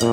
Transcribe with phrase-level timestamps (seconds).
[0.00, 0.04] は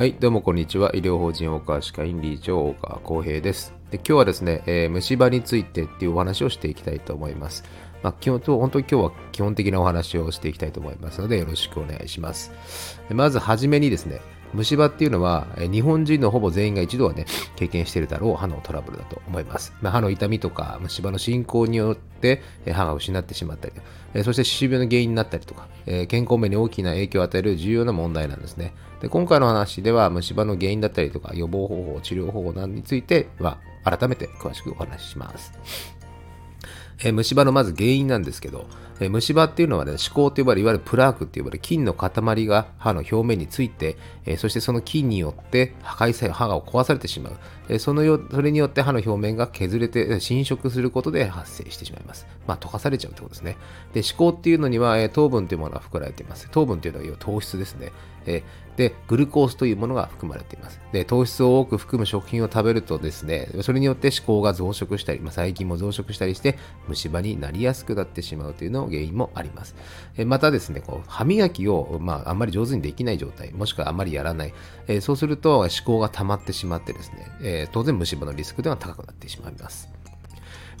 [0.00, 0.90] い、どうもこんにちは。
[0.96, 3.74] 医療法人大川歯科院理事長大川康平です。
[3.90, 7.64] で今日はですね、えー、虫歯についてっていうお話をしていきたいと思います。
[8.02, 12.50] まあ、基本と本当に今日は基本的なお話をしていきたいと思いますので、よろしくお願いします。
[13.10, 14.22] まずはじめにですね、
[14.54, 17.26] 虫歯っていうのは、日本人のほぼ全員が一度はね、
[17.56, 19.72] 経験してるだろう歯のトラブルだと思います。
[19.80, 22.42] まあ、歯の痛みとか虫歯の進行によって
[22.72, 25.68] 歯が失ってしまったり、そして歯周病の原因になったりとか、
[26.08, 28.74] 健康面に大きな影響を与える重要な問題なんですね。
[29.00, 36.01] で今回の話では虫歯の原因だったりとか予防方法、治療方法などについては改めて詳しくお話しします。
[37.00, 38.66] えー、虫歯のまず原因なんですけど、
[39.00, 43.96] えー、虫歯っていうのはね、歯垢と呼ばれるいわゆるプラークって呼ばれる菌の塊が歯の表面について、
[44.26, 47.36] えー、そしてその菌によって破壊され、歯が壊されてしまう。
[47.68, 52.26] えそのよそれによって歯の表面が削れて侵食することで発生してしまいます。
[52.46, 53.56] まあ、溶かされちゃうってことですね。
[53.94, 56.48] で、歯垢っていうのには、え糖分というものが含まれています。
[56.50, 57.92] 糖分というのは要は糖質ですね。
[58.26, 58.42] え
[58.76, 60.80] で、グルコースというものが含まれています。
[60.92, 66.56] で、糖質を多く含む食品を食べるとですね、それによって歯垢が増殖したり、まあ、細菌も増殖したりして、
[66.88, 69.74] 虫歯になりやすくなってしまうというの原因もあります。
[70.16, 74.54] えまたですね、こう歯磨きを、まあ、あんまり上手にできない状態、もしくはあまりやらない、
[74.88, 79.90] えそうすると歯垢が溜まってしまってですね、え当然虫歯のリスクでは高くなってしまいます。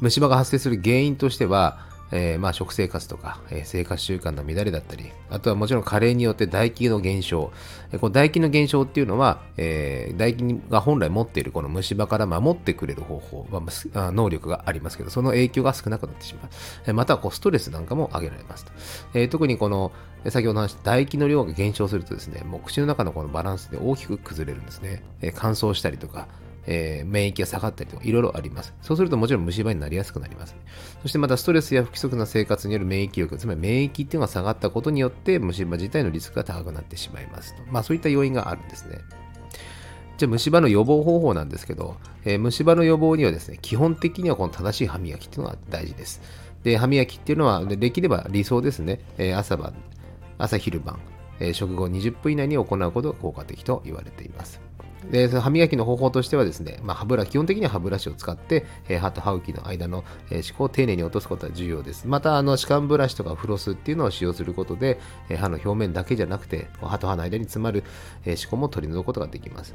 [0.00, 7.50] 虫歯が発生する原因としては、えー、まあ食生活とか、えー、生活習慣の乱れだったり、あとはもちろん加齢によって唾液の減少。
[7.90, 13.62] えー、この唾液の減少っていうのは、えー、唾液が本来持っているこの虫歯から守ってくれる方法、ま
[13.94, 16.50] あ、能力がありますけど、その影響が少なくなってしまう。
[16.86, 18.72] えー、またはこうストレスなんかも上げられますと。
[19.14, 19.90] えー、特にこの、
[20.28, 25.02] 先ほど話した唾液の量が減少するとですね、もう口の中のこのバランスで大きく崩れるんですね。
[25.20, 26.28] えー、乾燥したりとか、
[26.66, 28.74] えー、免疫が下がったりとか、いろいろあります。
[28.82, 30.56] そうするともちろん虫歯になりやすくなります。
[31.02, 37.62] そしてまたストレスや不規則な生活による免疫力、つまり免疫っていうのが下がったことによって虫歯自体のリスクが高くなってしまいますと。
[37.70, 38.98] まあそういった要因があるんですね。
[40.18, 46.20] じゃあ虫歯の予防方法なんですけど、えー、虫歯の予防にはですね、基本的にはこの正しい歯磨きっていうのが大事です。
[46.62, 49.74] で、歯磨きっていうのは、できれば理想ですね、えー、朝晩、
[50.38, 51.00] 朝昼晩、
[51.40, 54.60] えー、食後20分以内に行うことが効果的と言われています。
[55.10, 62.06] で、その歯磨きの方法としてはですね、まあ、歯ブラ基本的には歯ブラシを使って、えー、歯と歯茎の間の、えー、歯垢を丁寧に落とすことは重要です。
[62.06, 67.84] また、あの、歯間ブラシとかフロスっていうのを使用することで、えー、歯の表面だけじゃなくて、歯と歯の間に詰まる、
[68.24, 69.74] えー、歯垢も取り除くことができます。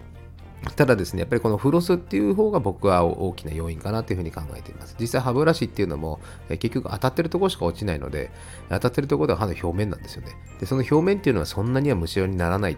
[0.76, 4.96] ただですね、やっぱりこのフロスっていう方が僕は大きな要因かなというふうに考えています。
[5.00, 8.32] 実際歯ブラシっていうのも、結局当たってるところしか落ちないので、
[8.70, 10.32] 当たってるところでは歯の表面なんですよね。
[10.60, 12.78] で、その表面っていうのはそんなには虫歯にならない。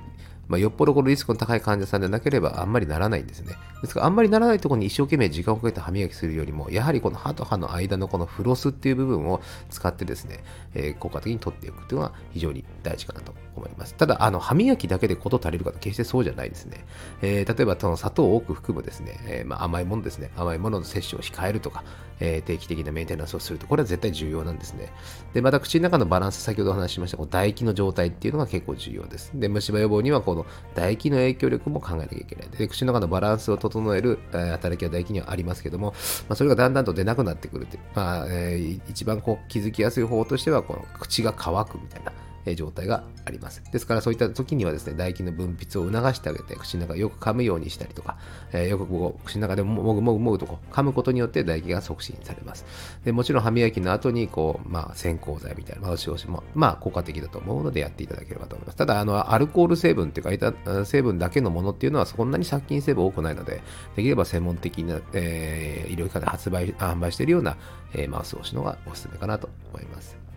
[0.49, 3.55] まあ、よっぽどこのリスクの高い患者さんでなければあんまりならないんですね。
[3.81, 10.43] ですから、あんまりならないところに一生懸命時間をかけて歯磨きするよりも、やはりこの歯と歯の間のこのフロスっていう部分を使ってですね、
[10.73, 13.93] えー、効果的に取っていくというのは非常に大事かなと思います。
[13.93, 16.85] ただ、あの歯磨きだけで事足りるかと決してそうじゃないですね。
[17.21, 21.83] えー、例えば、その砂糖を多く含むですね、えー、まあ、甘いものですね、甘いものの摂取を控えるとか、
[22.21, 24.91] え定期的なメンテナンスをすると、これは絶対重要なんですね。
[25.33, 29.31] で、また口の中のバランス、先ほどお話ししました、この唾液の状態っていうのが結構重要です。
[29.33, 30.38] で、虫歯予防にはこの
[30.75, 32.50] 唾液の影響力も考えなきゃいけない。
[32.50, 35.94] で、口の中のバランスを整える、えー、働きは唾液にはありますけども、
[36.27, 42.11] まあ、それがだんだんと出なくなってくるって、まあ、えー、一番こう気づきやすい方法としては、この口が乾くみたいな。
[42.55, 43.63] 状態があります。
[43.72, 48.17] ですからそういった時にはですね、唾液の分泌を促してあげて、口の中よく噛むようにしたりとか、
[48.51, 52.66] えー、よくこう口の中でもぐもぐもぐとこう噛むことによって唾液が促進されます。
[53.03, 58.77] でもちろん歯磨きの後にこう、まあ、線香剤みたいな、まあ、しも、まあ、効果的だと思うのでやっていただければと思います。
[58.77, 63.61] ただ、あの、アルコール成分っていうか、成分だけのものっていうのはそんなに殺菌成分多くないので、
[63.95, 67.57] できれば専門的な、えー、医療機関で発売、販売しているような、
[67.94, 70.28] えー、マウスウォッシュのがおすすめかなと思います。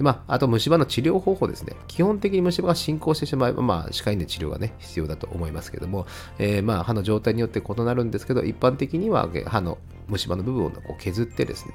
[0.00, 1.76] で、まあ、あと虫歯の治療方法ですね。
[1.86, 6.06] 基本的に虫歯が進行してしまえば、まあ、歯科医で治療がね、必要だと思いますけども、
[6.38, 9.76] えー、まあ、歯の状態によって異なるんですけど、一般的には歯の
[10.08, 11.66] 虫歯の部分をこう削ってです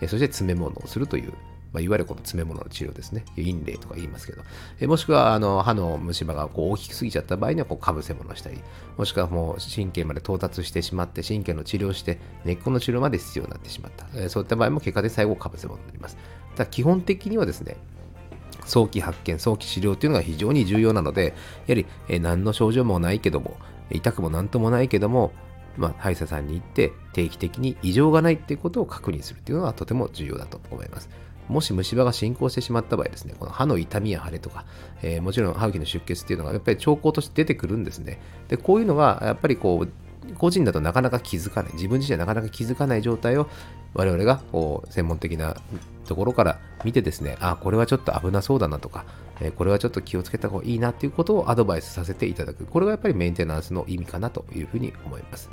[0.00, 1.32] ね、そして詰め物をするという
[1.72, 3.24] まあ、いわゆるこの詰め物の治療ですね。
[3.36, 4.42] インレイとか言いますけど。
[4.80, 8.58] えもしくは、あの、歯の虫歯がこう大きすぎちゃった場合には、かぶせ物をしたり、
[8.98, 14.06] もしくはもう神経まで到達してしまって、神経の治療して、根っこの治療まで必要になってしまった。
[14.14, 16.18] えそういった場合も結果で最後、かぶせ物になります。
[16.56, 17.76] ただ、基本的にはですね、
[18.64, 21.34] 早期発見、早期治療というのが非常に重要なので、
[21.66, 23.56] やはり、え何の症状もないけども、
[23.90, 25.32] 痛くも何ともないけども、
[25.76, 31.08] まあ、歯医者さんに行って定期的に異常がないっていうことを確認するっていうのはとても重要だと思います。
[31.48, 34.64] もし虫歯が進行してしまった場合ですね、この歯の痛みや腫れとか、
[35.02, 38.20] えー、もちろん歯茎の出血っていうのがやっぱり兆候として出てくるんですね。
[38.48, 39.88] で、こういうのがやっぱりこう、
[40.38, 43.48] 個人だとなかなか気づかない自分自身はなかなか気づかない状態を
[43.94, 45.56] 我々がこう専門的な
[46.06, 49.04] ところから見てですねあこれはちょっと危なそうだなとか、
[49.40, 55.48] えこれはちょっと気をつけた方がいいなっていうことをアドバイスさせていただくこれがやっぱりメンテナンスの意味かなというふうに思います。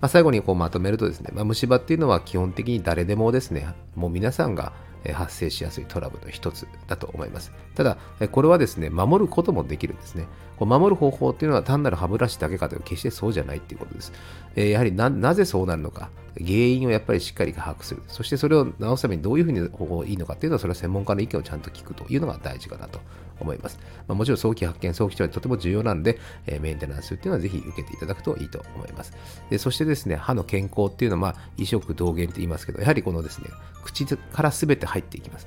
[0.00, 4.72] まあ、最後にこうまとめるとですね、まあ、虫歯っていうのは基本的に誰でもですね、もう皆さんが
[5.12, 7.52] 発生しやすいトラブルの一つだと思います。
[7.74, 7.96] ただ、
[8.30, 10.26] これはですね、守ることもできるんですね。
[10.58, 14.12] こう守る方法っていうのは単なる歯ブラシだけかというと決してそうじゃないっていうことです。
[14.54, 18.02] え、やはりなぜそうなるのか、原因をやっぱりしっかり把握する。
[18.06, 23.00] そしてそれを治すためにどういうふうに方法がいいのかっていうのは、それは専門家の意見をちゃんと聞くというのが大事かなと
[23.40, 23.78] 思います。
[24.06, 29.12] まあ、もちろん早期発見、早期治療はとても重要なんで、え、メンテナンスっていうのはぜひ受けていただくといいと思います。
[29.50, 33.50] でそしてですね、歯の健康っていうのは、まあ、移植同源って言いますけど、やはりこのですね、
[33.84, 35.46] 口から全て入っていきます。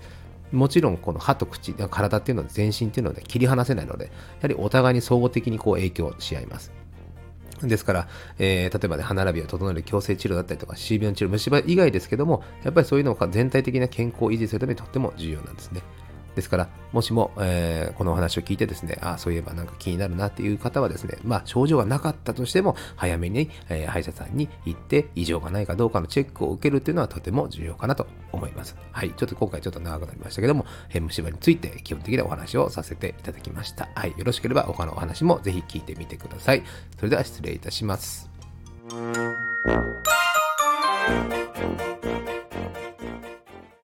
[0.51, 4.12] もちろんこの歯と口、体っていうのは全身っていうのは、ね、切り離せないので、や
[4.44, 6.71] はりお互いに総合的にこう影響し合います。
[7.62, 8.07] ですから、
[8.38, 15.81] えー、例えばね、歯並びを整える矯正治療だったりとか、歯周病の治療、虫歯以外ですけども、やっぱりそういうのが全体的な健康を維持するためにとっても重要なんですね。
[16.35, 28.75] ですから、もしも、えー、このお話を聞いてですね、あそういえばなんか気になるなっていう方はですね、まあ、症状がなかったとしても、早めに、えー、歯医者さんに行って、異常がないかどうかのチェックを受けるっていうのはとても重要かなと思います。
[28.91, 29.11] はい。
[29.11, 33.89] ちょっと今回ちょっと長くなりましたけども、ヘムシバについて基本的なお話をさせていただきました。
[33.95, 34.13] はい。
[34.17, 36.63] よろしければ他のお話もぜひ聞いてみてください。
[36.97, 38.29] それでは失礼いたします。